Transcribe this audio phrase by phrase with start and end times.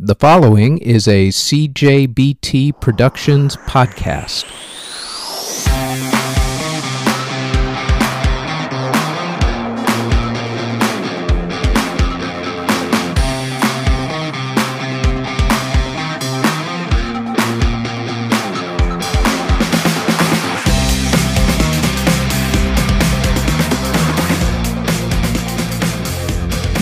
[0.00, 4.44] The following is a CJBT Productions podcast.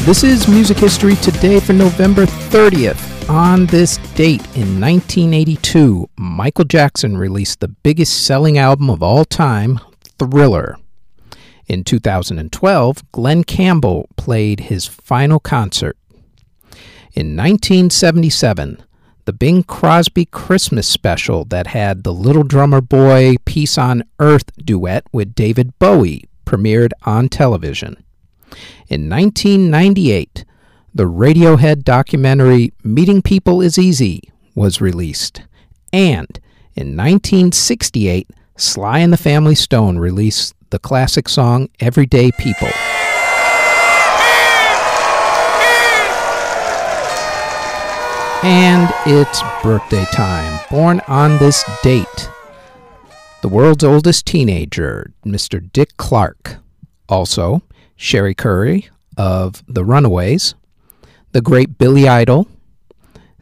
[0.05, 3.06] This is Music History Today for November 30th.
[3.29, 9.81] On this date in 1982, Michael Jackson released the biggest selling album of all time,
[10.17, 10.77] Thriller.
[11.67, 15.99] In 2012, Glen Campbell played his final concert.
[17.15, 18.85] In 1977,
[19.25, 25.05] the Bing Crosby Christmas special that had the Little Drummer Boy Peace on Earth duet
[25.13, 28.05] with David Bowie premiered on television.
[28.87, 30.45] In 1998,
[30.97, 34.23] the Radiohead documentary Meeting People is Easy
[34.55, 35.43] was released.
[35.93, 36.41] And
[36.75, 42.71] in 1968, Sly and the Family Stone released the classic song Everyday People.
[48.43, 50.59] And it's birthday time.
[50.71, 52.31] Born on this date,
[53.43, 55.71] the world's oldest teenager, Mr.
[55.75, 56.57] Dick Clark.
[57.07, 57.61] Also,
[57.97, 60.55] Cherie Currie of The Runaways,
[61.37, 62.49] the great Billy Idol,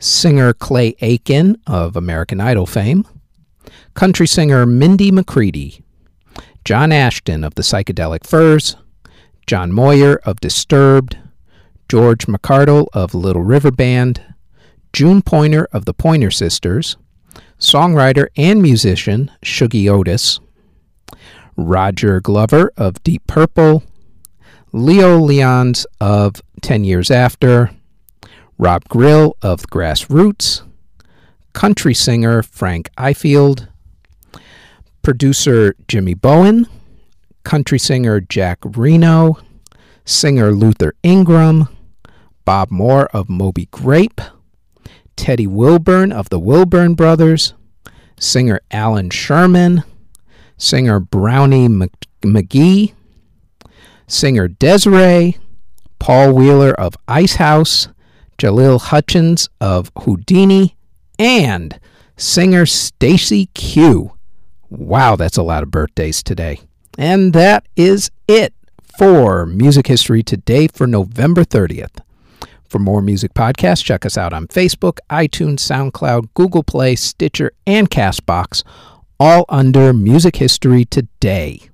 [0.00, 3.06] singer Clay Aiken of American Idol fame,
[3.94, 5.84] country singer Mindy McCready,
[6.64, 8.74] John Ashton of the Psychedelic Furs,
[9.46, 11.18] John Moyer of Disturbed,
[11.88, 14.20] George McArdle of Little River Band,
[14.92, 16.96] June Pointer of the Pointer Sisters,
[17.60, 20.40] songwriter and musician Shuggie Otis,
[21.56, 23.84] Roger Glover of Deep Purple,
[24.72, 27.70] Leo Lyons of 10 Years After,
[28.58, 30.62] Rob Grill of Grassroots,
[31.52, 33.68] country singer Frank Ifield,
[35.02, 36.66] producer Jimmy Bowen,
[37.42, 39.38] country singer Jack Reno,
[40.04, 41.68] singer Luther Ingram,
[42.44, 44.20] Bob Moore of Moby Grape,
[45.16, 47.54] Teddy Wilburn of the Wilburn Brothers,
[48.20, 49.82] singer Allan Sherman,
[50.56, 52.94] singer Brownie McGhee,
[54.06, 55.38] singer Desiree,
[55.98, 57.88] Paul Wheeler of Icehouse,
[58.38, 60.74] Jalil Hutchins of Whodini,
[61.18, 61.78] and
[62.16, 64.12] singer Stacey Q.
[64.70, 66.60] Wow, that's a lot of birthdays today.
[66.98, 68.54] And that is it
[68.98, 72.00] for Music History Today for November 30th.
[72.68, 77.88] For more music podcasts, check us out on Facebook, iTunes, SoundCloud, Google Play, Stitcher, and
[77.88, 78.64] Castbox,
[79.20, 81.70] all under Music History Today.